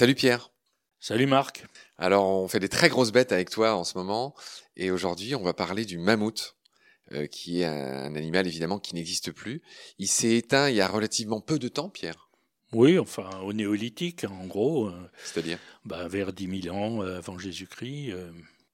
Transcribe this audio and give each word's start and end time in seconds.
Salut 0.00 0.14
Pierre. 0.14 0.50
Salut 0.98 1.26
Marc. 1.26 1.66
Alors 1.98 2.24
on 2.24 2.48
fait 2.48 2.58
des 2.58 2.70
très 2.70 2.88
grosses 2.88 3.12
bêtes 3.12 3.32
avec 3.32 3.50
toi 3.50 3.74
en 3.74 3.84
ce 3.84 3.98
moment 3.98 4.34
et 4.74 4.90
aujourd'hui 4.90 5.34
on 5.34 5.42
va 5.42 5.52
parler 5.52 5.84
du 5.84 5.98
mammouth. 5.98 6.56
Euh, 7.12 7.26
qui 7.26 7.60
est 7.60 7.66
un 7.66 8.14
animal 8.14 8.46
évidemment 8.46 8.78
qui 8.78 8.94
n'existe 8.94 9.30
plus. 9.30 9.60
Il 9.98 10.08
s'est 10.08 10.36
éteint 10.36 10.70
il 10.70 10.76
y 10.76 10.80
a 10.80 10.88
relativement 10.88 11.42
peu 11.42 11.58
de 11.58 11.68
temps, 11.68 11.90
Pierre. 11.90 12.30
Oui, 12.72 12.98
enfin 12.98 13.28
au 13.42 13.52
néolithique, 13.52 14.24
en 14.24 14.46
gros. 14.46 14.86
Euh, 14.86 15.10
C'est-à-dire? 15.22 15.58
bah, 15.84 16.08
Vers 16.08 16.32
10 16.32 16.62
000 16.62 16.74
ans 16.74 17.02
euh, 17.02 17.18
avant 17.18 17.38
Jésus-Christ. 17.38 18.14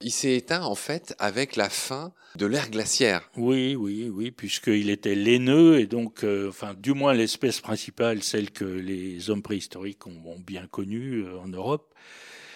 Il 0.03 0.13
s'est 0.13 0.35
éteint 0.35 0.63
en 0.63 0.75
fait 0.75 1.15
avec 1.19 1.57
la 1.57 1.71
fin 1.71 2.13
de 2.37 2.45
l'ère 2.45 2.71
glaciaire. 2.71 3.31
Oui, 3.37 3.75
oui, 3.75 4.11
oui, 4.13 4.31
puisqu'il 4.31 4.91
était 4.91 5.15
laineux 5.15 5.81
et 5.81 5.87
donc, 5.87 6.25
enfin, 6.49 6.75
du 6.75 6.93
moins 6.93 7.15
l'espèce 7.15 7.61
principale, 7.61 8.23
celle 8.23 8.51
que 8.51 8.65
les 8.65 9.31
hommes 9.31 9.43
préhistoriques 9.43 10.07
ont, 10.07 10.39
bien 10.39 10.67
connue 10.67 11.27
en 11.29 11.49
Europe, 11.49 11.95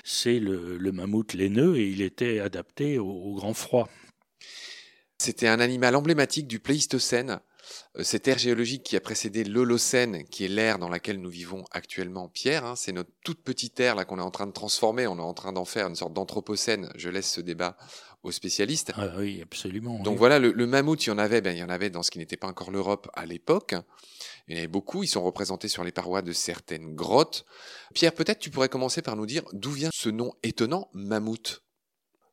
c'est 0.04 0.38
le, 0.38 0.78
mammouth 0.92 1.32
laineux 1.32 1.76
et 1.76 1.88
il 1.88 2.02
était 2.02 2.40
adapté 2.40 2.98
au 2.98 3.34
grand 3.34 3.54
froid. 3.54 3.88
C'était 5.20 5.48
un 5.48 5.60
animal 5.60 5.96
emblématique 5.96 6.46
du 6.46 6.60
Pléistocène, 6.60 7.30
euh, 7.30 7.36
cette 8.00 8.28
ère 8.28 8.38
géologique 8.38 8.82
qui 8.82 8.96
a 8.96 9.00
précédé 9.00 9.44
l'Holocène, 9.44 10.24
qui 10.24 10.44
est 10.44 10.48
l'ère 10.48 10.78
dans 10.78 10.88
laquelle 10.88 11.20
nous 11.20 11.30
vivons 11.30 11.64
actuellement, 11.70 12.28
Pierre. 12.28 12.64
Hein, 12.64 12.76
c'est 12.76 12.92
notre 12.92 13.10
toute 13.24 13.42
petite 13.42 13.78
ère 13.80 13.94
là 13.94 14.04
qu'on 14.04 14.18
est 14.18 14.22
en 14.22 14.30
train 14.30 14.46
de 14.46 14.52
transformer, 14.52 15.06
on 15.06 15.18
est 15.18 15.22
en 15.22 15.34
train 15.34 15.52
d'en 15.52 15.64
faire 15.64 15.86
une 15.86 15.96
sorte 15.96 16.12
d'anthropocène. 16.12 16.90
Je 16.96 17.08
laisse 17.08 17.30
ce 17.30 17.40
débat 17.40 17.76
aux 18.22 18.32
spécialistes. 18.32 18.92
Ah 18.96 19.08
oui, 19.18 19.40
absolument. 19.42 19.98
Donc 20.00 20.18
voilà, 20.18 20.38
le, 20.38 20.66
mammouth, 20.66 21.04
il 21.06 21.08
y 21.08 21.12
en 21.12 21.18
avait, 21.18 21.40
ben, 21.40 21.56
il 21.56 21.58
y 21.58 21.64
en 21.64 21.70
avait 21.70 21.90
dans 21.90 22.02
ce 22.02 22.10
qui 22.10 22.18
n'était 22.18 22.36
pas 22.36 22.48
encore 22.48 22.70
l'Europe 22.70 23.08
à 23.14 23.24
l'époque. 23.26 23.74
Il 24.46 24.54
y 24.54 24.56
en 24.56 24.58
avait 24.58 24.68
beaucoup, 24.68 25.02
ils 25.02 25.08
sont 25.08 25.22
représentés 25.22 25.68
sur 25.68 25.84
les 25.84 25.92
parois 25.92 26.22
de 26.22 26.32
certaines 26.32 26.94
grottes. 26.94 27.44
Pierre, 27.94 28.12
peut-être 28.12 28.38
tu 28.38 28.50
pourrais 28.50 28.68
commencer 28.68 29.02
par 29.02 29.16
nous 29.16 29.26
dire 29.26 29.42
d'où 29.52 29.70
vient 29.70 29.90
ce 29.92 30.08
nom 30.08 30.32
étonnant, 30.42 30.88
mammouth? 30.92 31.62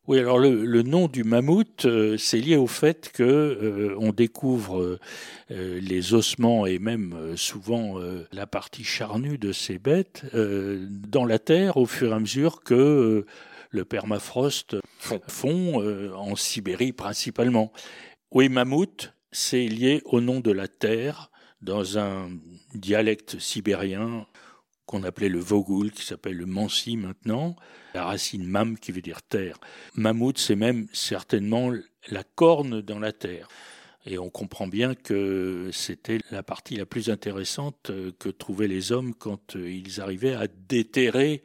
Oui, 0.08 0.18
alors 0.18 0.38
le, 0.38 0.82
nom 0.82 1.06
du 1.06 1.22
mammouth, 1.22 1.84
euh, 1.84 2.16
c'est 2.16 2.38
lié 2.38 2.56
au 2.56 2.66
fait 2.66 3.10
que 3.12 3.22
euh, 3.22 3.94
on 3.98 4.10
découvre 4.10 4.98
euh, 5.50 5.80
les 5.82 6.14
ossements 6.14 6.64
et 6.64 6.78
même 6.78 7.36
souvent 7.36 7.96
la 8.32 8.46
partie 8.46 8.84
charnue 8.84 9.36
de 9.36 9.52
ces 9.52 9.78
bêtes 9.78 10.24
dans 10.32 11.26
la 11.26 11.38
terre 11.38 11.76
au 11.76 11.84
fur 11.84 12.12
et 12.12 12.14
à 12.14 12.20
mesure 12.20 12.62
que 12.62 13.26
le 13.70 13.84
permafrost 13.84 14.76
fond 15.28 15.82
en 16.14 16.36
Sibérie 16.36 16.92
principalement. 16.92 17.70
Oui, 18.30 18.48
mammouth, 18.48 19.12
c'est 19.30 19.66
lié 19.66 20.00
au 20.06 20.22
nom 20.22 20.40
de 20.40 20.52
la 20.52 20.68
terre 20.68 21.30
dans 21.60 21.98
un 21.98 22.30
dialecte 22.74 23.38
sibérien 23.38 24.26
qu'on 24.88 25.02
appelait 25.02 25.28
le 25.28 25.38
Vogul, 25.38 25.92
qui 25.92 26.04
s'appelle 26.04 26.36
le 26.36 26.46
Mansi 26.46 26.96
maintenant, 26.96 27.54
la 27.94 28.06
racine 28.06 28.46
mam 28.46 28.78
qui 28.78 28.90
veut 28.90 29.02
dire 29.02 29.20
terre. 29.22 29.60
Mammouth, 29.94 30.38
c'est 30.38 30.56
même 30.56 30.88
certainement 30.94 31.70
la 32.08 32.24
corne 32.24 32.80
dans 32.80 32.98
la 32.98 33.12
terre. 33.12 33.48
Et 34.06 34.18
on 34.18 34.30
comprend 34.30 34.66
bien 34.66 34.94
que 34.94 35.68
c'était 35.72 36.20
la 36.30 36.42
partie 36.42 36.76
la 36.76 36.86
plus 36.86 37.10
intéressante 37.10 37.92
que 38.18 38.30
trouvaient 38.30 38.66
les 38.66 38.90
hommes 38.90 39.14
quand 39.14 39.56
ils 39.56 40.00
arrivaient 40.00 40.34
à 40.34 40.46
déterrer 40.46 41.42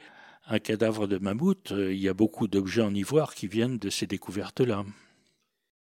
un 0.48 0.60
cadavre 0.60 1.06
de 1.06 1.18
mammouth. 1.18 1.74
Il 1.76 2.00
y 2.00 2.08
a 2.08 2.14
beaucoup 2.14 2.48
d'objets 2.48 2.82
en 2.82 2.96
ivoire 2.96 3.36
qui 3.36 3.48
viennent 3.48 3.78
de 3.78 3.90
ces 3.90 4.08
découvertes-là. 4.08 4.86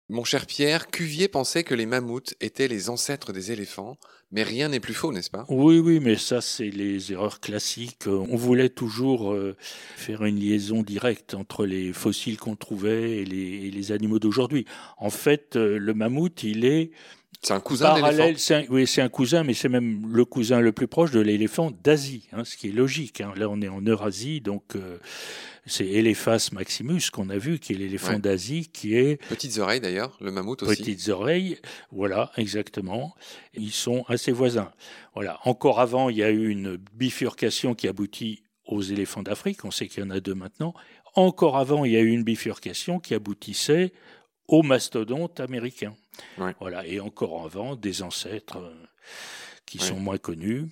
Mon 0.10 0.24
cher 0.24 0.46
Pierre, 0.46 0.88
Cuvier 0.88 1.28
pensait 1.28 1.66
que 1.66 1.76
les 1.76 1.86
mammouths 1.86 2.34
étaient 2.40 2.70
les 2.70 2.90
ancêtres 2.90 3.34
des 3.34 3.52
éléphants, 3.52 3.98
mais 4.32 4.42
rien 4.42 4.70
n'est 4.70 4.80
plus 4.80 4.94
faux, 4.94 5.12
n'est-ce 5.12 5.30
pas? 5.30 5.46
Oui, 5.50 5.80
oui, 5.80 6.00
mais 6.00 6.16
ça, 6.16 6.40
c'est 6.40 6.70
les 6.70 7.12
erreurs 7.12 7.42
classiques. 7.42 8.08
On 8.08 8.38
voulait 8.38 8.70
toujours 8.70 9.34
euh, 9.34 9.58
faire 9.60 10.24
une 10.24 10.40
liaison 10.40 10.82
directe 10.82 11.34
entre 11.34 11.66
les 11.66 11.92
fossiles 11.92 12.38
qu'on 12.38 12.56
trouvait 12.56 13.18
et 13.18 13.26
les, 13.26 13.92
animaux 13.92 14.20
d'aujourd'hui. 14.20 14.66
En 14.98 15.10
fait, 15.10 15.58
euh, 15.58 15.78
le 15.78 15.94
mammouth, 15.94 16.42
il 16.44 16.64
est 16.64 16.92
c'est 17.42 17.54
un 17.54 17.60
cousin 17.60 17.86
parallèle. 17.86 18.36
oui, 18.70 18.88
c'est 18.88 19.02
un 19.02 19.10
cousin, 19.10 19.44
mais 19.44 19.54
c'est 19.54 19.70
même 19.70 20.12
le 20.12 20.26
cousin 20.26 20.60
le 20.60 20.72
plus 20.72 20.88
proche 20.88 21.12
de 21.12 21.20
l'éléphant 21.20 21.72
d'Asie, 21.84 22.28
hein, 22.34 22.44
ce 22.44 22.58
qui 22.58 22.70
est 22.70 22.72
logique. 22.72 23.22
Hein. 23.22 23.34
Là, 23.36 23.48
on 23.50 23.62
est 23.62 23.68
en 23.68 23.82
Eurasie, 23.82 24.42
donc 24.42 24.76
euh, 24.76 24.98
c'est 25.66 25.86
Elephas 25.86 26.50
maximus 26.52 27.10
qu'on 27.12 27.30
a 27.30 27.38
vu, 27.38 27.60
qui 27.60 27.74
est 27.74 27.78
l'éléphant 27.78 28.20
d'Asie, 28.20 28.70
qui 28.74 28.96
est 28.96 29.24
petites 29.30 29.60
oreilles 29.60 29.80
d'ailleurs, 29.80 30.18
le 30.20 30.32
mammouth 30.32 30.64
aussi. 30.64 30.78
Petites 30.78 31.10
oreilles, 31.10 31.60
voilà, 31.92 32.32
exactement. 32.38 33.16
Ils 33.54 33.72
sont 33.72 34.04
assez 34.08 34.32
voisins. 34.32 34.72
Voilà. 35.14 35.40
Encore 35.46 35.80
avant, 35.80 36.10
il 36.10 36.18
y 36.18 36.24
a 36.24 36.32
eu 36.32 36.50
une 36.50 36.78
bifurcation 36.96 37.76
qui 37.76 37.88
aboutit 37.88 38.44
aux 38.66 38.82
éléphants 38.82 39.24
d'Afrique. 39.24 39.64
On 39.64 39.72
sait 39.72 39.88
qu'il 39.88 40.04
y 40.04 40.06
en 40.06 40.10
a 40.10 40.20
deux 40.20 40.36
maintenant. 40.36 40.74
Encore 41.16 41.58
avant, 41.58 41.86
il 41.86 41.94
y 41.94 41.98
a 41.98 42.02
eu 42.02 42.10
une 42.10 42.24
bifurcation 42.24 43.00
qui 43.00 43.14
aboutissait 43.14 43.94
aux 44.48 44.64
mastodontes 44.64 45.40
américains. 45.40 45.96
Voilà, 46.60 46.86
et 46.86 47.00
encore 47.00 47.46
avant, 47.46 47.76
des 47.76 48.02
ancêtres 48.02 48.58
euh, 48.58 48.74
qui 49.66 49.80
sont 49.80 50.00
moins 50.00 50.18
connus. 50.18 50.68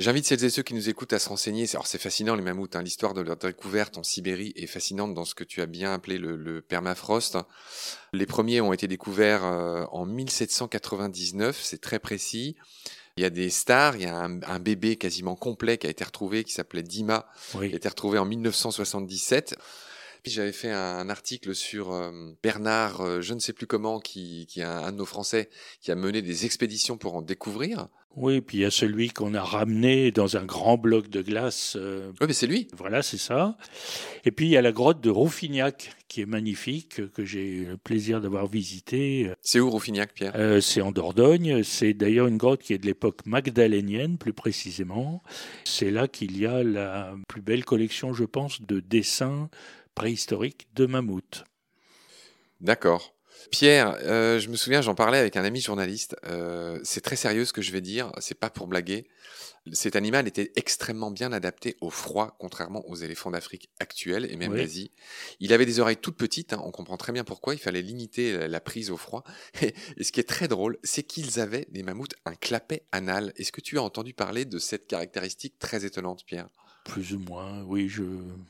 J'invite 0.00 0.24
celles 0.24 0.42
et 0.44 0.50
ceux 0.50 0.62
qui 0.62 0.72
nous 0.72 0.88
écoutent 0.88 1.12
à 1.12 1.18
se 1.18 1.28
renseigner. 1.28 1.66
Alors 1.74 1.86
c'est 1.86 2.00
fascinant 2.00 2.34
les 2.34 2.42
mammouths. 2.42 2.74
Hein. 2.74 2.82
L'histoire 2.82 3.12
de 3.12 3.20
leur 3.20 3.36
découverte 3.36 3.98
en 3.98 4.02
Sibérie 4.02 4.54
est 4.56 4.66
fascinante 4.66 5.12
dans 5.12 5.26
ce 5.26 5.34
que 5.34 5.44
tu 5.44 5.60
as 5.60 5.66
bien 5.66 5.92
appelé 5.92 6.16
le, 6.16 6.62
permafrost. 6.62 7.36
Les 8.14 8.24
premiers 8.24 8.62
ont 8.62 8.72
été 8.72 8.88
découverts 8.88 9.44
euh, 9.44 9.84
en 9.92 10.06
1799. 10.06 11.60
C'est 11.62 11.82
très 11.82 11.98
précis. 11.98 12.56
Il 13.18 13.22
y 13.22 13.26
a 13.26 13.30
des 13.30 13.50
stars. 13.50 13.96
Il 13.96 14.02
y 14.02 14.06
a 14.06 14.16
un, 14.16 14.58
bébé 14.58 14.96
quasiment 14.96 15.36
complet 15.36 15.76
qui 15.76 15.86
a 15.86 15.90
été 15.90 16.02
retrouvé 16.02 16.44
qui 16.44 16.52
s'appelait 16.54 16.82
Dima, 16.82 17.26
qui 17.52 17.58
a 17.58 17.64
été 17.66 17.88
retrouvé 17.88 18.18
en 18.18 18.24
1977. 18.24 19.56
Puis 20.22 20.32
j'avais 20.32 20.52
fait 20.52 20.70
un, 20.70 21.08
article 21.08 21.54
sur 21.54 21.92
euh, 21.92 22.32
Bernard, 22.42 23.00
euh, 23.00 23.20
je 23.20 23.34
ne 23.34 23.40
sais 23.40 23.52
plus 23.52 23.66
comment, 23.66 24.00
qui, 24.00 24.46
qui 24.46 24.60
est 24.60 24.64
un, 24.64 24.92
de 24.92 24.96
nos 24.96 25.06
Français, 25.06 25.48
qui 25.80 25.90
a 25.90 25.94
mené 25.94 26.22
des 26.22 26.44
expéditions 26.44 26.98
pour 26.98 27.16
en 27.16 27.22
découvrir. 27.22 27.88
Oui, 28.16 28.40
puis 28.40 28.58
il 28.58 28.60
y 28.62 28.64
a 28.64 28.72
celui 28.72 29.10
qu'on 29.10 29.34
a 29.34 29.42
ramené 29.42 30.10
dans 30.10 30.36
un 30.36 30.44
grand 30.44 30.76
bloc 30.76 31.08
de 31.08 31.22
glace. 31.22 31.76
Euh, 31.78 32.10
oui, 32.20 32.26
mais 32.26 32.32
c'est 32.32 32.48
lui. 32.48 32.66
Voilà, 32.76 33.02
c'est 33.02 33.18
ça. 33.18 33.56
Et 34.24 34.32
puis 34.32 34.46
il 34.46 34.50
y 34.50 34.56
a 34.56 34.62
la 34.62 34.72
grotte 34.72 35.00
de 35.00 35.10
Rouffignac, 35.10 35.94
qui 36.08 36.20
est 36.20 36.26
magnifique, 36.26 37.08
que 37.12 37.24
j'ai 37.24 37.46
eu 37.46 37.64
le 37.66 37.76
plaisir 37.76 38.20
d'avoir 38.20 38.48
visité. 38.48 39.30
C'est 39.42 39.60
où 39.60 39.70
Rouffignac, 39.70 40.12
Pierre? 40.12 40.34
C'est 40.60 40.80
en 40.80 40.90
Dordogne. 40.90 41.62
C'est 41.62 41.94
d'ailleurs 41.94 42.26
une 42.26 42.36
grotte 42.36 42.62
qui 42.62 42.72
est 42.72 42.78
de 42.78 42.86
l'époque 42.86 43.24
magdalénienne, 43.26 44.18
plus 44.18 44.32
précisément. 44.32 45.22
C'est 45.64 45.92
là 45.92 46.08
qu'il 46.08 46.36
y 46.36 46.46
a 46.46 46.64
la 46.64 47.14
plus 47.28 47.42
belle 47.42 47.64
collection, 47.64 48.12
je 48.12 48.24
pense, 48.24 48.60
de 48.60 48.80
dessins 48.80 49.48
préhistorique 50.00 50.66
de 50.74 50.86
mammouth. 50.86 51.44
D'accord. 52.62 53.14
Pierre, 53.50 53.98
euh, 54.02 54.40
je 54.40 54.48
me 54.48 54.56
souviens, 54.56 54.80
j'en 54.80 54.94
parlais 54.94 55.18
avec 55.18 55.36
un 55.36 55.44
ami 55.44 55.60
journaliste. 55.60 56.16
Euh, 56.24 56.80
c'est 56.84 57.02
très 57.02 57.16
sérieux 57.16 57.44
ce 57.44 57.52
que 57.52 57.60
je 57.60 57.70
vais 57.70 57.82
dire, 57.82 58.10
c'est 58.18 58.38
pas 58.38 58.48
pour 58.48 58.66
blaguer. 58.66 59.06
Cet 59.74 59.96
animal 59.96 60.26
était 60.26 60.52
extrêmement 60.56 61.10
bien 61.10 61.34
adapté 61.34 61.76
au 61.82 61.90
froid, 61.90 62.34
contrairement 62.40 62.82
aux 62.88 62.94
éléphants 62.96 63.30
d'Afrique 63.30 63.68
actuels 63.78 64.26
et 64.30 64.36
même 64.36 64.56
d'Asie. 64.56 64.90
Il 65.38 65.52
avait 65.52 65.66
des 65.66 65.80
oreilles 65.80 65.98
toutes 65.98 66.16
petites, 66.16 66.54
hein, 66.54 66.62
on 66.64 66.70
comprend 66.70 66.96
très 66.96 67.12
bien 67.12 67.24
pourquoi, 67.24 67.52
il 67.52 67.60
fallait 67.60 67.82
limiter 67.82 68.48
la 68.48 68.60
prise 68.62 68.90
au 68.90 68.96
froid. 68.96 69.22
Et, 69.60 69.74
et 69.98 70.04
ce 70.04 70.12
qui 70.12 70.20
est 70.20 70.28
très 70.28 70.48
drôle, 70.48 70.78
c'est 70.82 71.02
qu'ils 71.02 71.40
avaient, 71.40 71.66
des 71.68 71.82
mammouths, 71.82 72.14
un 72.24 72.34
clapet 72.34 72.86
anal. 72.90 73.34
Est-ce 73.36 73.52
que 73.52 73.60
tu 73.60 73.76
as 73.76 73.82
entendu 73.82 74.14
parler 74.14 74.46
de 74.46 74.58
cette 74.58 74.86
caractéristique 74.86 75.58
très 75.58 75.84
étonnante, 75.84 76.24
Pierre? 76.24 76.48
Plus 76.84 77.14
ou 77.14 77.18
moins, 77.18 77.62
oui, 77.64 77.88
je 77.88 78.02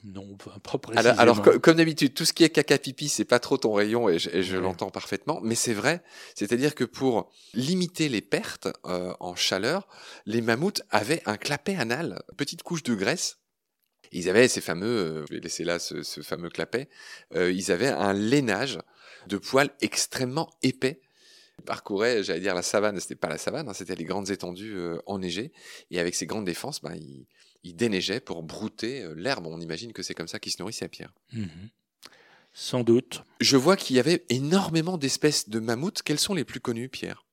non, 0.05 0.37
pas 0.37 0.79
précisément. 0.79 1.19
Alors, 1.19 1.43
comme 1.43 1.77
d'habitude, 1.77 2.15
tout 2.15 2.25
ce 2.25 2.33
qui 2.33 2.45
est 2.45 2.51
caca 2.51 2.79
pipi, 2.79 3.09
c'est 3.09 3.25
pas 3.25 3.39
trop 3.39 3.57
ton 3.57 3.73
rayon 3.73 4.09
et 4.09 4.19
je, 4.19 4.57
l'entends 4.57 4.91
parfaitement, 4.91 5.41
mais 5.43 5.55
c'est 5.55 5.75
vrai, 5.75 6.03
c'est-à-dire 6.35 6.75
que 6.75 6.85
pour 6.85 7.31
limiter 7.55 8.09
les 8.09 8.21
pertes 8.21 8.69
euh, 8.87 9.13
en 9.21 9.35
chaleur, 9.35 9.89
les 10.27 10.41
mammouths 10.41 10.83
avaient 10.91 11.23
un 11.27 11.37
clapet 11.37 11.77
anal, 11.77 12.23
petite 12.37 12.63
couche 12.63 12.83
de 12.83 12.95
graisse. 12.95 13.39
Ils 14.13 14.29
avaient 14.29 14.49
ces 14.49 14.61
fameux, 14.61 14.87
euh, 14.87 15.25
je 15.29 15.35
vais 15.35 15.41
laisser 15.41 15.65
là 15.65 15.79
ce, 15.79 16.03
fameux 16.23 16.51
clapet, 16.51 16.89
euh, 17.35 17.53
ils 17.53 17.71
avaient 17.71 17.89
un 17.89 18.13
lainage 18.13 18.79
de 19.27 19.39
poils 19.39 19.71
extrêmement 19.81 20.51
épais 20.63 21.01
ils 21.59 21.65
parcouraient, 21.65 22.25
j'allais 22.25 22.41
dire 22.41 22.55
la 22.55 22.63
savane, 22.63 22.99
c'était 23.01 23.17
pas 23.17 23.29
la 23.29 23.37
savane, 23.37 23.69
hein, 23.69 23.75
c'était 23.75 23.95
les 23.95 24.05
grandes 24.05 24.31
étendues 24.31 24.79
enneigées, 25.05 25.53
et 25.91 26.01
avec 26.01 26.15
ces 26.15 26.25
grandes 26.25 26.47
défenses, 26.47 26.81
ben, 26.81 26.99
ils, 27.63 27.71
il 27.71 27.77
déneigeait 27.77 28.21
pour 28.21 28.43
brouter 28.43 29.03
euh, 29.03 29.15
l'herbe. 29.15 29.47
On 29.47 29.61
imagine 29.61 29.93
que 29.93 30.03
c'est 30.03 30.15
comme 30.15 30.29
ça 30.29 30.39
qu'il 30.39 30.53
se 30.53 30.61
nourrissait 30.61 30.85
à 30.85 30.89
Pierre. 30.89 31.13
Mhm. 31.33 31.49
Sans 32.53 32.83
doute. 32.83 33.23
Je 33.41 33.57
vois 33.57 33.77
qu'il 33.77 33.97
y 33.97 34.01
avait 34.01 34.25
énormément 34.29 34.99
d'espèces 34.99 35.49
de 35.49 35.61
mammouths. 35.61 36.03
Quelles 36.03 36.19
sont 36.19 36.35
les 36.35 36.45
plus 36.45 36.61
connues, 36.61 36.89
Pierre? 36.89 37.25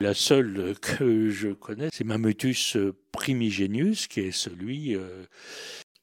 La 0.00 0.14
seule 0.14 0.74
que 0.82 1.30
je 1.30 1.48
connais, 1.48 1.88
c'est 1.92 2.04
Mammutus 2.04 2.76
primigenius, 3.12 4.08
qui 4.08 4.20
est 4.20 4.32
celui 4.32 4.94
euh, 4.94 5.24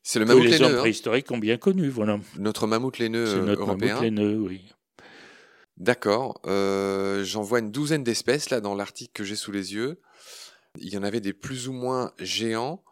c'est 0.03 0.19
le 0.19 0.25
mammouth 0.25 0.43
que 0.43 0.49
les 0.49 0.61
hommes 0.61 0.75
hein. 0.75 0.79
préhistoriques 0.79 1.31
ont 1.31 1.37
bien 1.37 1.57
connu. 1.57 1.89
Voilà. 1.89 2.19
Notre 2.37 2.67
mammouth 2.67 2.97
laineux 2.99 3.25
c'est 3.25 3.41
notre 3.41 3.65
Mammouth 3.65 4.01
laineux, 4.01 4.37
oui. 4.37 4.61
D'accord. 5.77 6.39
Euh, 6.45 7.23
j'en 7.23 7.41
vois 7.41 7.59
une 7.59 7.71
douzaine 7.71 8.03
d'espèces 8.03 8.49
là 8.49 8.61
dans 8.61 8.75
l'article 8.75 9.11
que 9.13 9.23
j'ai 9.23 9.35
sous 9.35 9.51
les 9.51 9.73
yeux. 9.73 9.99
Il 10.79 10.89
y 10.89 10.97
en 10.97 11.03
avait 11.03 11.21
des 11.21 11.33
plus 11.33 11.67
ou 11.67 11.73
moins 11.73 12.13
géants. 12.19 12.83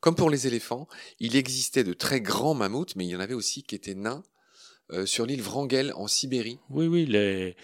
comme 0.00 0.16
pour 0.16 0.30
les 0.30 0.48
éléphants, 0.48 0.88
il 1.20 1.36
existait 1.36 1.84
de 1.84 1.92
très 1.92 2.20
grands 2.20 2.54
mammouths, 2.54 2.96
mais 2.96 3.06
il 3.06 3.10
y 3.10 3.16
en 3.16 3.20
avait 3.20 3.34
aussi 3.34 3.62
qui 3.62 3.76
étaient 3.76 3.94
nains 3.94 4.24
euh, 4.92 5.06
sur 5.06 5.24
l'île 5.24 5.42
Wrangel 5.42 5.92
en 5.94 6.08
Sibérie. 6.08 6.58
Oui, 6.68 6.86
oui, 6.88 7.06
les... 7.06 7.54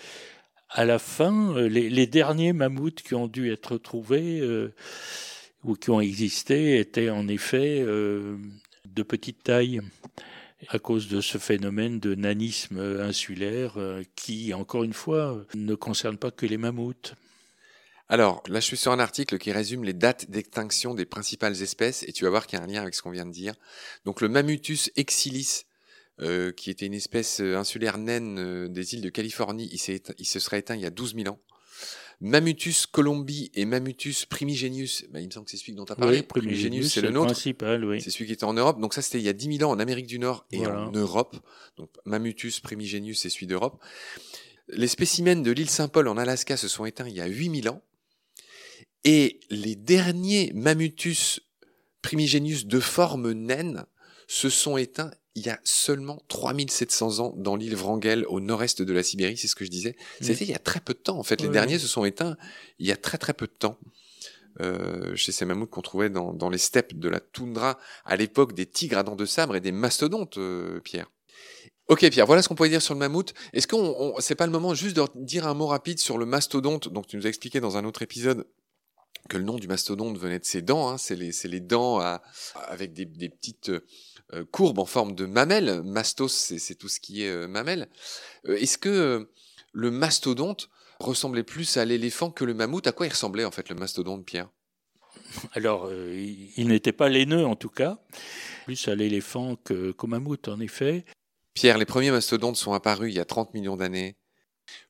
à 0.71 0.85
la 0.85 1.01
fin, 1.01 1.57
euh, 1.57 1.69
les, 1.69 2.07
derniers 2.07 2.53
mammouths 2.53 3.03
qui 3.03 3.15
ont 3.15 3.27
dû 3.27 3.53
être 3.53 3.77
trouvés 3.77 4.41
euh, 4.41 4.73
ou 5.65 5.75
qui 5.75 5.91
ont 5.91 6.01
existé 6.01 6.79
étaient 6.79 7.11
en 7.11 7.27
effet 7.27 7.81
de 7.81 9.03
petite 9.03 9.43
taille 9.43 9.81
à 10.69 10.79
cause 10.79 11.09
de 11.09 11.21
ce 11.21 11.39
phénomène 11.39 11.99
de 11.99 12.15
nanisme 12.15 12.79
insulaire 12.79 13.77
qui, 14.15 14.55
encore 14.55 14.85
une 14.85 14.93
fois, 14.93 15.45
ne 15.55 15.75
concerne 15.75 16.17
pas 16.17 16.31
que 16.31 16.47
les 16.47 16.59
mammouths. 16.59 17.15
Alors, 18.09 18.43
là, 18.49 18.61
je 18.61 18.65
suis 18.65 18.77
sur 18.77 18.93
un 18.93 18.99
article 18.99 19.39
qui 19.39 19.53
résume 19.53 19.85
les 19.85 19.93
dates 19.93 20.31
d'extinction 20.31 20.95
des 20.95 21.05
principales 21.05 21.61
espèces, 21.63 22.03
et 22.05 22.13
tu 22.13 22.25
vas 22.25 22.31
voir 22.31 22.47
qu'il 22.47 22.59
y 22.59 22.63
a 22.63 22.65
un 22.65 22.69
lien 22.69 22.81
avec 22.81 22.95
ce 22.95 23.03
qu'on 23.03 23.11
vient 23.11 23.27
de 23.27 23.33
dire. 23.33 23.55
Donc, 24.07 24.21
le 24.21 24.29
Mammutus 24.29 24.91
exilis, 24.97 25.65
euh, 26.21 26.51
qui 26.51 26.71
était 26.71 26.87
une 26.87 26.95
espèce 26.95 27.41
euh, 27.41 27.57
insulaire 27.57 27.99
naine 27.99 28.39
euh, 28.39 28.69
des 28.69 28.95
îles 28.95 29.03
de 29.03 29.11
Californie, 29.11 29.69
il, 29.71 30.01
il, 30.19 30.27
se 30.27 30.41
serait 30.41 30.59
éteint 30.59 30.75
il 30.75 30.81
y 30.81 30.87
a 30.87 30.91
12 30.91 31.15
000 31.15 31.29
ans. 31.29 31.39
Mammutus 32.21 32.87
colombi 32.87 33.53
et 33.55 33.65
Mammutus 33.65 34.27
primigenius, 34.27 35.05
bah, 35.13 35.21
il 35.21 35.27
me 35.27 35.31
semble 35.31 35.45
que 35.45 35.53
c'est 35.53 35.57
celui 35.57 35.75
dont 35.75 35.85
tu 35.85 35.93
as 35.93 35.97
parlé. 35.97 36.19
Oui, 36.19 36.23
primigenius, 36.25 36.93
c'est 36.93 37.01
le 37.01 37.11
nôtre. 37.11 37.27
Principal, 37.27 37.85
oui. 37.85 38.01
C'est 38.01 38.11
celui 38.11 38.27
qui 38.27 38.33
était 38.33 38.45
en 38.45 38.55
Europe. 38.55 38.81
Donc 38.81 38.95
ça, 38.95 39.03
c'était 39.03 39.19
il 39.19 39.25
y 39.25 39.29
a 39.29 39.33
10 39.33 39.59
000 39.59 39.71
ans 39.71 39.73
en 39.73 39.79
Amérique 39.79 40.09
du 40.09 40.19
Nord 40.19 40.45
et 40.51 40.67
en 40.67 40.91
Europe. 40.91 41.37
Donc 41.77 41.91
Mammutus 42.05 42.59
primigenius, 42.59 43.21
c'est 43.21 43.31
celui 43.31 43.47
d'Europe. 43.47 43.81
Les 44.69 44.89
spécimens 44.89 45.43
de 45.43 45.51
l'île 45.53 45.71
Saint-Paul 45.71 46.09
en 46.09 46.17
Alaska 46.17 46.57
se 46.57 46.67
sont 46.67 46.85
éteints 46.85 47.07
il 47.07 47.15
y 47.15 47.21
a 47.21 47.27
8000 47.27 47.69
ans. 47.69 47.83
Et 49.05 49.41
les 49.51 49.77
derniers 49.77 50.53
Mammutus 50.55 51.41
primigenius 52.03 52.67
de 52.67 52.81
forme 52.81 53.33
naine 53.33 53.85
se 54.27 54.51
sont 54.51 54.77
éteints 54.77 55.11
il 55.39 55.47
y 55.47 55.51
a 55.51 55.61
seulement 55.63 56.21
3700 56.29 57.21
ans 57.21 57.35
dans 57.37 57.55
l'île 57.55 57.77
Wrangel 57.77 58.25
au 58.27 58.41
nord-est 58.41 58.83
de 58.83 58.93
la 58.93 59.05
Sibérie, 59.05 59.37
c'est 59.37 59.47
ce 59.47 59.55
que 59.55 59.65
je 59.65 59.71
disais. 59.71 59.97
C'était 60.21 60.45
il 60.45 60.51
y 60.51 60.55
a 60.55 60.59
très 60.59 60.81
peu 60.81 60.95
de 60.95 60.99
temps 60.99 61.19
en 61.19 61.23
fait. 61.23 61.41
Les 61.41 61.49
derniers 61.49 61.79
se 61.79 61.87
sont 61.87 62.05
éteints 62.05 62.37
il 62.79 62.87
y 62.87 62.93
a 62.93 62.97
très 62.97 63.19
très 63.19 63.35
peu 63.35 63.47
de 63.47 63.53
temps. 63.53 63.79
Euh, 64.61 65.15
chez 65.15 65.31
ces 65.31 65.45
mammouths 65.45 65.71
qu'on 65.71 65.83
trouvait 65.83 66.11
dans, 66.11 66.51
les 66.51 66.59
steppes 66.59 66.99
de 66.99 67.09
la 67.09 67.21
toundra 67.21 67.79
à 68.05 68.17
l'époque 68.17 68.55
des 68.55 68.67
tigres 68.67 68.99
à 68.99 69.05
dents 69.05 69.15
de 69.15 69.27
sabre 69.27 69.55
et 69.55 69.61
des 69.61 69.71
mastodontes, 69.71 70.39
euh, 70.39 70.81
Pierre. 70.81 71.09
Ok 71.87 72.09
Pierre, 72.11 72.27
voilà 72.27 72.43
ce 72.43 72.49
qu'on 72.49 72.57
pouvait 72.57 72.69
dire 72.69 72.83
sur 72.83 72.95
le 72.95 72.99
mammouth. 72.99 73.33
Est-ce 73.53 73.69
qu'on, 73.69 74.15
c'est 74.19 74.35
pas 74.35 74.47
le 74.47 74.53
moment 74.53 74.75
juste 74.75 74.97
de 74.97 75.05
dire 75.15 75.47
un 75.47 75.55
mot 75.55 75.67
rapide 75.67 76.01
sur 76.01 76.19
le 76.19 76.27
mastodonte 76.27 76.89
Donc 76.89 77.07
tu 77.07 77.17
nous 77.17 77.27
as 77.27 77.29
expliqué 77.29 77.61
dans 77.61 77.77
un 77.77 77.85
autre 77.85 78.03
épisode? 78.03 78.47
Que 79.29 79.37
le 79.37 79.45
nom 79.45 79.57
du 79.57 79.69
mastodonte 79.69 80.19
venait 80.19 80.39
de 80.39 80.45
ses 80.45 80.63
dents. 80.63 80.89
Hein. 80.89 80.99
c'est 80.99 81.17
les, 81.17 81.33
les, 81.45 81.61
dents 81.61 82.01
avec 82.69 82.93
des, 82.93 83.05
des 83.05 83.29
petites 83.29 83.71
euh, 84.35 84.45
courbes 84.45 84.79
en 84.79 84.85
forme 84.85 85.15
de 85.15 85.25
mamelle. 85.25 85.83
Mastos, 85.83 86.53
c'est 86.59 86.75
tout 86.75 86.89
ce 86.89 87.01
qui 87.01 87.23
est 87.23 87.31
euh, 87.31 87.49
mamelle. 87.49 87.89
Euh, 88.47 88.57
est-ce 88.57 88.77
que 88.77 89.31
le 89.73 89.91
mastodonte 89.91 90.69
ressemblait 91.01 91.45
plus 91.45 91.79
à 91.79 91.87
l'éléphant 91.87 92.31
que 92.31 92.45
le 92.45 92.53
mammouth? 92.53 92.87
À 92.87 92.93
quoi 92.93 93.07
il 93.07 93.11
ressemblait 93.11 93.47
en 93.47 93.51
fait 93.51 93.71
le 93.71 93.75
mastodonte, 93.75 94.27
Pierre? 94.27 94.51
Alors, 95.55 95.91
il 95.93 96.69
n'était 96.69 96.93
pas 96.93 97.09
laineux 97.09 97.45
en 97.45 97.57
tout 97.57 97.69
cas, 97.69 97.99
plus 98.65 98.89
à 98.89 98.95
l'éléphant 98.95 99.57
qu'au 99.57 100.07
mammouth 100.07 100.49
en 100.49 100.61
effet. 100.61 101.05
Pierre, 101.55 101.77
les 101.77 101.87
premiers 101.87 102.11
mastodontes 102.11 102.57
sont 102.57 102.73
apparus 102.73 103.13
il 103.13 103.17
y 103.17 103.21
a 103.21 103.25
30 103.25 103.53
millions 103.53 103.77
d'années. 103.77 104.17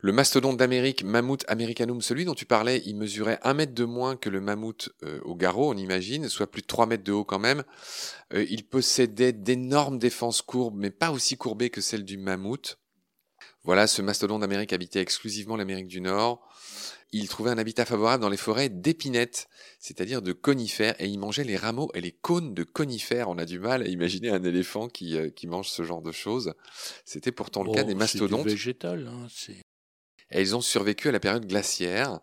Le 0.01 0.13
mastodonte 0.13 0.57
d'Amérique, 0.57 1.05
Mammouth 1.05 1.45
americanum, 1.49 2.01
celui 2.01 2.25
dont 2.25 2.35
tu 2.35 2.47
parlais, 2.47 2.83
il 2.87 2.97
mesurait 2.97 3.39
un 3.43 3.55
mètre 3.55 3.75
de 3.75 3.85
moins 3.85 4.17
que 4.17 4.31
le 4.31 4.41
mammouth 4.41 4.91
euh, 5.03 5.21
au 5.25 5.35
garrot, 5.35 5.73
on 5.73 5.77
imagine, 5.77 6.29
soit 6.29 6.51
plus 6.51 6.63
de 6.63 6.67
3 6.67 6.87
mètres 6.87 7.05
de 7.05 7.13
haut 7.13 7.25
quand 7.25 7.39
même. 7.39 7.65
Euh, 8.33 8.45
il 8.49 8.65
possédait 8.65 9.33
d'énormes 9.33 9.99
défenses 9.99 10.43
courbes, 10.43 10.77
mais 10.77 10.91
pas 10.91 11.11
aussi 11.11 11.37
courbées 11.37 11.71
que 11.71 11.81
celles 11.81 12.05
du 12.05 12.17
mammouth. 12.17 12.79
Voilà, 13.65 13.87
ce 13.87 14.03
mastodonte 14.03 14.41
d'Amérique 14.41 14.73
habitait 14.73 15.01
exclusivement 15.01 15.57
l'Amérique 15.57 15.89
du 15.89 16.01
Nord. 16.01 16.49
Il 17.11 17.29
trouvait 17.29 17.51
un 17.51 17.59
habitat 17.59 17.87
favorable 17.87 18.21
dans 18.21 18.29
les 18.29 18.37
forêts 18.37 18.69
d'épinettes, 18.69 19.49
c'est-à-dire 19.79 20.21
de 20.21 20.33
conifères, 20.33 20.95
et 20.99 21.07
il 21.07 21.19
mangeait 21.19 21.45
les 21.45 21.57
rameaux 21.57 21.91
et 21.95 22.03
les 22.03 22.13
cônes 22.13 22.53
de 22.53 22.65
conifères. 22.65 23.31
On 23.31 23.39
a 23.39 23.47
du 23.47 23.59
mal 23.59 23.83
à 23.83 23.87
imaginer 23.87 24.29
un 24.29 24.45
éléphant 24.45 24.89
qui, 24.89 25.17
euh, 25.17 25.31
mange 25.47 25.69
ce 25.69 25.83
genre 25.83 26.03
de 26.03 26.13
choses. 26.13 26.53
C'était 27.07 27.33
pourtant 27.33 27.63
le 27.63 27.73
cas 27.73 27.85
des 27.85 27.95
mastodontes. 27.95 28.43
C'est 28.45 28.51
végétal, 28.51 29.09
hein, 29.09 29.27
et 30.31 30.41
ils 30.41 30.57
ont 30.57 30.61
survécu 30.61 31.09
à 31.09 31.13
la 31.13 31.21
période 31.21 31.47
glaciaire, 31.47 32.21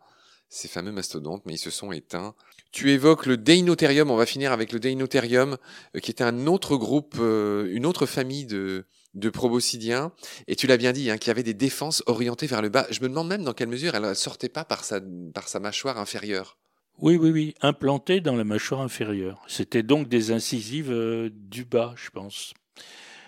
ces 0.49 0.67
fameux 0.67 0.91
mastodontes, 0.91 1.43
mais 1.45 1.53
ils 1.53 1.59
se 1.59 1.71
sont 1.71 1.91
éteints. 1.91 2.35
Tu 2.71 2.91
évoques 2.91 3.25
le 3.25 3.37
Deinotherium, 3.37 4.11
on 4.11 4.15
va 4.15 4.25
finir 4.25 4.51
avec 4.51 4.71
le 4.71 4.79
Deinotherium, 4.79 5.57
euh, 5.95 5.99
qui 5.99 6.11
était 6.11 6.23
un 6.23 6.47
autre 6.47 6.75
groupe, 6.75 7.15
euh, 7.19 7.71
une 7.71 7.85
autre 7.85 8.05
famille 8.05 8.45
de, 8.45 8.85
proboscidiens, 9.33 10.11
et 10.47 10.55
tu 10.55 10.67
l'as 10.67 10.77
bien 10.77 10.91
dit, 10.91 11.09
hein, 11.09 11.17
qui 11.17 11.29
avait 11.29 11.43
des 11.43 11.53
défenses 11.53 12.03
orientées 12.05 12.47
vers 12.47 12.61
le 12.61 12.69
bas. 12.69 12.85
Je 12.89 13.01
me 13.01 13.07
demande 13.07 13.29
même 13.29 13.43
dans 13.43 13.53
quelle 13.53 13.69
mesure 13.69 13.95
elle 13.95 14.03
ne 14.03 14.13
sortait 14.13 14.49
pas 14.49 14.65
par 14.65 14.83
sa, 14.83 14.99
par 15.33 15.47
sa 15.47 15.59
mâchoire 15.59 15.97
inférieure. 15.97 16.57
Oui, 16.99 17.17
oui, 17.17 17.29
oui, 17.31 17.55
implantée 17.61 18.21
dans 18.21 18.35
la 18.35 18.45
mâchoire 18.45 18.81
inférieure. 18.81 19.41
C'était 19.47 19.83
donc 19.83 20.07
des 20.07 20.31
incisives 20.31 20.91
euh, 20.91 21.29
du 21.33 21.65
bas, 21.65 21.93
je 21.97 22.09
pense. 22.09 22.53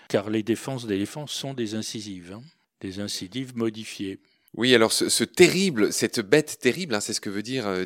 Car 0.07 0.29
les 0.29 0.43
défenses 0.43 0.87
d'éléphants 0.87 1.27
sont 1.27 1.53
des 1.53 1.75
incisives, 1.75 2.33
hein. 2.33 2.43
des 2.79 2.99
incisives 2.99 3.57
modifiées. 3.57 4.19
Oui, 4.55 4.73
alors 4.73 4.91
ce, 4.91 5.23
terrible, 5.23 5.93
cette 5.93 6.19
bête 6.19 6.57
terrible, 6.59 6.95
hein, 6.95 6.99
c'est 6.99 7.13
ce 7.13 7.21
que 7.21 7.29
veut 7.29 7.43
dire 7.43 7.67
euh, 7.67 7.83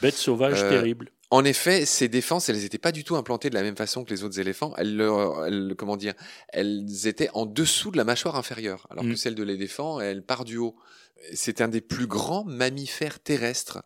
Bête 0.00 0.14
sauvage 0.14 0.62
euh, 0.62 0.70
terrible. 0.70 1.10
En 1.30 1.44
effet, 1.44 1.86
ces 1.86 2.08
défenses, 2.08 2.48
elles 2.48 2.58
n'étaient 2.58 2.78
pas 2.78 2.92
du 2.92 3.04
tout 3.04 3.14
implantées 3.14 3.50
de 3.50 3.54
la 3.54 3.62
même 3.62 3.76
façon 3.76 4.04
que 4.04 4.10
les 4.10 4.24
autres 4.24 4.40
éléphants. 4.40 4.74
Elles, 4.76 5.74
comment 5.78 5.96
dire, 5.96 6.14
elles 6.48 7.06
étaient 7.06 7.30
en 7.34 7.46
dessous 7.46 7.92
de 7.92 7.96
la 7.96 8.04
mâchoire 8.04 8.36
inférieure, 8.36 8.86
alors 8.90 9.04
que 9.04 9.10
mm. 9.10 9.16
celle 9.16 9.34
de 9.36 9.42
l'éléphant, 9.44 10.00
elle 10.00 10.24
part 10.24 10.44
du 10.44 10.56
haut. 10.56 10.76
C'est 11.32 11.60
un 11.60 11.68
des 11.68 11.80
plus 11.80 12.06
grands 12.06 12.44
mammifères 12.44 13.20
terrestres 13.20 13.82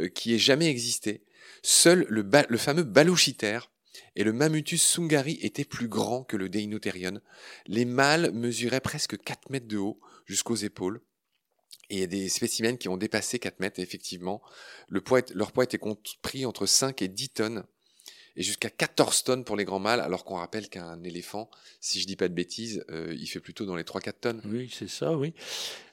euh, 0.00 0.08
qui 0.08 0.34
ait 0.34 0.38
jamais 0.38 0.66
existé. 0.66 1.22
Seul 1.62 2.06
le, 2.08 2.26
le 2.48 2.58
fameux 2.58 2.82
balouchitaire 2.82 3.70
et 4.16 4.24
le 4.24 4.32
Mammutus 4.32 4.82
sungari 4.82 5.38
était 5.42 5.64
plus 5.64 5.88
grand 5.88 6.24
que 6.24 6.36
le 6.36 6.48
Deinotherion. 6.48 7.20
Les 7.66 7.84
mâles 7.84 8.32
mesuraient 8.32 8.80
presque 8.80 9.16
4 9.22 9.50
mètres 9.50 9.68
de 9.68 9.76
haut 9.76 10.00
jusqu'aux 10.30 10.54
épaules. 10.54 11.00
Et 11.90 11.96
il 11.96 12.00
y 12.00 12.04
a 12.04 12.06
des 12.06 12.28
spécimens 12.28 12.76
qui 12.76 12.88
ont 12.88 12.96
dépassé 12.96 13.40
4 13.40 13.58
mètres, 13.58 13.80
effectivement. 13.80 14.40
Le 14.88 15.00
poids, 15.00 15.22
leur 15.34 15.50
poids 15.50 15.64
était 15.64 15.78
compris 15.78 16.46
entre 16.46 16.66
5 16.66 17.02
et 17.02 17.08
10 17.08 17.28
tonnes, 17.30 17.64
et 18.36 18.42
jusqu'à 18.42 18.70
14 18.70 19.24
tonnes 19.24 19.44
pour 19.44 19.56
les 19.56 19.64
grands 19.64 19.80
mâles, 19.80 20.00
alors 20.00 20.24
qu'on 20.24 20.36
rappelle 20.36 20.68
qu'un 20.68 21.02
éléphant, 21.02 21.50
si 21.80 22.00
je 22.00 22.06
dis 22.06 22.16
pas 22.16 22.28
de 22.28 22.34
bêtises, 22.34 22.84
euh, 22.90 23.14
il 23.18 23.26
fait 23.26 23.40
plutôt 23.40 23.66
dans 23.66 23.74
les 23.74 23.82
3-4 23.82 24.12
tonnes. 24.20 24.42
Oui, 24.44 24.70
c'est 24.72 24.88
ça, 24.88 25.16
oui. 25.16 25.34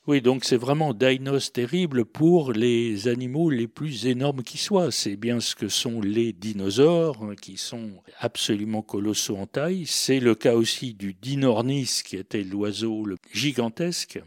Oui, 0.05 0.21
donc 0.21 0.45
c'est 0.45 0.55
vraiment 0.55 0.93
Dainos 0.93 1.51
terrible 1.51 2.05
pour 2.05 2.53
les 2.53 3.09
animaux 3.09 3.49
les 3.49 3.67
plus 3.67 4.05
énormes 4.05 4.43
qui 4.43 4.57
soient. 4.57 4.91
C'est 4.91 5.17
bien 5.17 5.41
ce 5.41 5.55
que 5.55 5.67
sont 5.67 5.99
les 5.99 6.31
dinosaures, 6.31 7.21
hein, 7.23 7.35
qui 7.35 7.57
sont 7.57 8.01
absolument 8.19 8.81
colossaux 8.81 9.35
en 9.35 9.47
taille. 9.47 9.85
C'est 9.85 10.21
le 10.21 10.33
cas 10.33 10.53
aussi 10.53 10.93
du 10.93 11.13
Dinornis, 11.13 12.03
qui 12.05 12.15
était 12.15 12.43
l'oiseau 12.43 13.05
gigantesque 13.33 14.21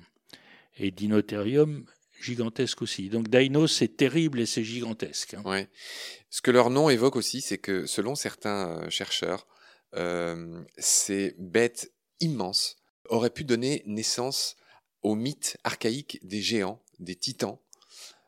et 0.79 0.91
Dinotherium 0.91 1.85
gigantesque 2.21 2.83
aussi. 2.83 3.09
Donc 3.09 3.29
Dino, 3.29 3.67
c'est 3.67 3.97
terrible 3.97 4.41
et 4.41 4.47
c'est 4.47 4.65
gigantesque. 4.65 5.35
Hein. 5.35 5.43
Ouais. 5.45 5.69
Ce 6.29 6.43
que 6.43 6.51
leur 6.51 6.71
nom 6.71 6.91
évoque 6.91 7.17
aussi, 7.17 7.41
c'est 7.41 7.59
que 7.59 7.87
selon 7.87 8.15
certains 8.15 8.83
euh, 8.83 8.91
chercheurs, 8.91 9.47
euh, 9.97 10.63
ces 10.79 11.35
bêtes 11.39 11.93
immenses 12.21 12.77
auraient 13.09 13.31
pu 13.31 13.45
donner 13.45 13.83
naissance 13.87 14.57
au 15.03 15.15
mythe 15.15 15.57
archaïque 15.65 16.21
des 16.23 16.41
géants, 16.41 16.81
des 16.99 17.17
titans. 17.17 17.59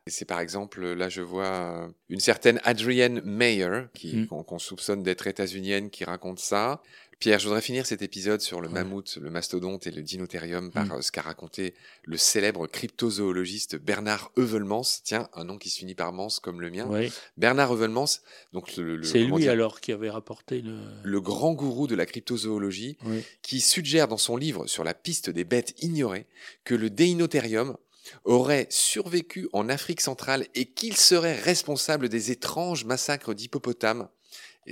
C'est 0.08 0.24
par 0.24 0.40
exemple, 0.40 0.84
là 0.94 1.08
je 1.08 1.22
vois 1.22 1.88
une 2.08 2.18
certaine 2.18 2.60
Adrienne 2.64 3.20
Mayer, 3.20 3.82
mm. 4.02 4.26
qu'on 4.26 4.58
soupçonne 4.58 5.04
d'être 5.04 5.28
états-unienne, 5.28 5.90
qui 5.90 6.04
raconte 6.04 6.40
ça. 6.40 6.82
Pierre, 7.18 7.38
je 7.38 7.46
voudrais 7.46 7.62
finir 7.62 7.86
cet 7.86 8.02
épisode 8.02 8.40
sur 8.40 8.60
le 8.60 8.68
mammouth, 8.68 9.18
le 9.20 9.30
mastodonte 9.30 9.86
et 9.86 9.90
le 9.90 10.02
dinotherium 10.02 10.70
par 10.70 10.86
mm. 10.86 10.92
euh, 10.92 11.02
ce 11.02 11.12
qu'a 11.12 11.22
raconté 11.22 11.74
le 12.04 12.16
célèbre 12.16 12.66
cryptozoologiste 12.66 13.76
Bernard 13.76 14.32
Heuvelmans. 14.36 14.82
Tiens, 15.04 15.28
un 15.34 15.44
nom 15.44 15.58
qui 15.58 15.70
se 15.70 15.78
finit 15.78 15.94
par 15.94 16.12
Mans 16.12 16.28
comme 16.42 16.60
le 16.60 16.70
mien. 16.70 16.88
Bernard 17.36 17.74
Heuvelmans. 17.74 18.06
Donc 18.52 18.76
le, 18.76 19.02
c'est 19.02 19.24
lui 19.24 19.48
alors 19.48 19.80
qui 19.80 19.92
avait 19.92 20.10
rapporté 20.10 20.62
le 20.62 20.78
le 21.02 21.20
grand 21.20 21.52
gourou 21.52 21.86
de 21.86 21.94
la 21.94 22.06
cryptozoologie, 22.06 22.96
qui 23.42 23.60
suggère 23.60 24.08
dans 24.08 24.16
son 24.16 24.36
livre 24.36 24.66
sur 24.66 24.84
la 24.84 24.94
piste 24.94 25.30
des 25.30 25.44
bêtes 25.44 25.74
ignorées 25.82 26.26
que 26.64 26.74
le 26.74 26.90
Deinotherium 26.90 27.76
aurait 28.24 28.66
survécu 28.70 29.48
en 29.52 29.68
Afrique 29.68 30.00
centrale 30.00 30.46
et 30.54 30.66
qu'il 30.66 30.96
serait 30.96 31.38
responsable 31.38 32.08
des 32.08 32.30
étranges 32.30 32.84
massacres 32.84 33.34
d'hippopotames 33.34 34.08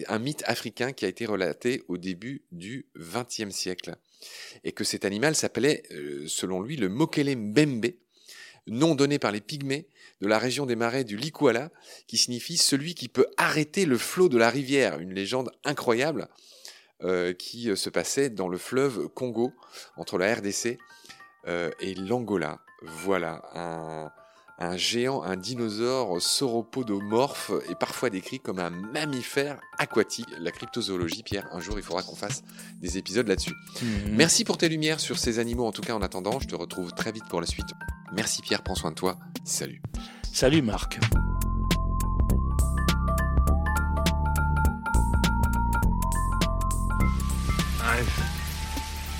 un 0.06 0.18
mythe 0.18 0.42
africain 0.46 0.92
qui 0.92 1.04
a 1.04 1.08
été 1.08 1.26
relaté 1.26 1.82
au 1.88 1.96
début 1.96 2.42
du 2.52 2.86
XXe 2.96 3.50
siècle. 3.50 3.96
Et 4.64 4.72
que 4.72 4.84
cet 4.84 5.04
animal 5.04 5.34
s'appelait, 5.34 5.82
euh, 5.92 6.24
selon 6.28 6.60
lui, 6.60 6.76
le 6.76 6.88
Mokele 6.88 7.36
Mbembe, 7.36 7.92
nom 8.66 8.94
donné 8.94 9.18
par 9.18 9.32
les 9.32 9.40
Pygmées 9.40 9.88
de 10.20 10.28
la 10.28 10.38
région 10.38 10.66
des 10.66 10.76
marais 10.76 11.04
du 11.04 11.16
Likwala, 11.16 11.70
qui 12.06 12.18
signifie 12.18 12.58
celui 12.58 12.94
qui 12.94 13.08
peut 13.08 13.26
arrêter 13.36 13.86
le 13.86 13.96
flot 13.96 14.28
de 14.28 14.36
la 14.36 14.50
rivière. 14.50 14.98
Une 14.98 15.14
légende 15.14 15.50
incroyable 15.64 16.28
euh, 17.02 17.32
qui 17.32 17.70
euh, 17.70 17.76
se 17.76 17.88
passait 17.88 18.28
dans 18.28 18.48
le 18.48 18.58
fleuve 18.58 19.08
Congo, 19.08 19.52
entre 19.96 20.18
la 20.18 20.34
RDC 20.34 20.78
et 21.80 21.94
l'Angola. 21.94 22.60
Voilà, 22.82 23.42
un, 23.54 24.12
un 24.60 24.76
géant, 24.76 25.22
un 25.22 25.36
dinosaure 25.36 26.20
sauropodomorphe 26.20 27.50
est 27.70 27.74
parfois 27.74 28.10
décrit 28.10 28.40
comme 28.40 28.58
un 28.58 28.68
mammifère 28.68 29.58
aquatique. 29.78 30.28
La 30.38 30.50
cryptozoologie, 30.50 31.22
Pierre, 31.22 31.48
un 31.52 31.60
jour 31.60 31.78
il 31.78 31.82
faudra 31.82 32.02
qu'on 32.02 32.14
fasse 32.14 32.42
des 32.80 32.98
épisodes 32.98 33.26
là-dessus. 33.26 33.54
Mhm. 33.82 34.16
Merci 34.16 34.44
pour 34.44 34.58
tes 34.58 34.68
lumières 34.68 35.00
sur 35.00 35.18
ces 35.18 35.38
animaux, 35.38 35.66
en 35.66 35.72
tout 35.72 35.80
cas 35.80 35.94
en 35.94 36.02
attendant, 36.02 36.38
je 36.40 36.46
te 36.46 36.54
retrouve 36.54 36.92
très 36.92 37.10
vite 37.10 37.24
pour 37.30 37.40
la 37.40 37.46
suite. 37.46 37.68
Merci 38.12 38.42
Pierre, 38.42 38.62
prends 38.62 38.74
soin 38.74 38.90
de 38.90 38.96
toi, 38.96 39.18
salut. 39.44 39.80
Salut 40.30 40.60
Marc. 40.60 40.98
I've 47.82 48.08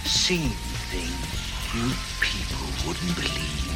seen 0.05 0.51
things 0.91 1.11
you 1.75 1.91
people 2.21 2.87
wouldn't 2.87 3.17
believe. 3.17 3.70